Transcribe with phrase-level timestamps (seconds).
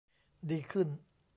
[0.49, 0.87] ดีขึ้น